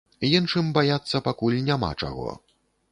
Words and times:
Іншым 0.37 0.71
баяцца 0.79 1.21
пакуль 1.29 1.61
няма 1.69 1.95
чаго. 2.05 2.29